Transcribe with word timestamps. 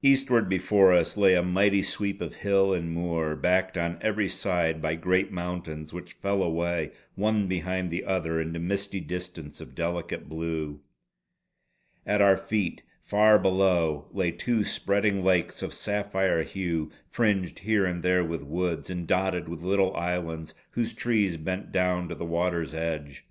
Eastward 0.00 0.48
before 0.48 0.94
us 0.94 1.14
lay 1.18 1.34
a 1.34 1.42
mighty 1.42 1.82
sweep 1.82 2.22
of 2.22 2.36
hill 2.36 2.72
and 2.72 2.90
moor, 2.90 3.36
backed 3.36 3.76
on 3.76 3.98
every 4.00 4.28
side 4.28 4.80
by 4.80 4.94
great 4.94 5.30
mountains 5.30 5.92
which 5.92 6.14
fell 6.14 6.42
away 6.42 6.90
one 7.16 7.46
behind 7.48 7.90
the 7.90 8.02
other 8.02 8.40
into 8.40 8.58
misty 8.58 8.98
distance 8.98 9.60
of 9.60 9.74
delicate 9.74 10.26
blue. 10.26 10.80
At 12.06 12.22
our 12.22 12.38
feet 12.38 12.82
far 13.02 13.38
below, 13.38 14.08
lay 14.10 14.30
two 14.30 14.64
spreading 14.64 15.22
lakes 15.22 15.62
of 15.62 15.74
sapphire 15.74 16.42
hue, 16.44 16.90
fringed 17.10 17.58
here 17.58 17.84
and 17.84 18.02
there 18.02 18.24
with 18.24 18.42
woods, 18.42 18.88
and 18.88 19.06
dotted 19.06 19.50
with 19.50 19.60
little 19.60 19.94
islands 19.94 20.54
whose 20.70 20.94
trees 20.94 21.36
bent 21.36 21.72
down 21.72 22.08
to 22.08 22.14
the 22.14 22.24
water's 22.24 22.72
edge. 22.72 23.26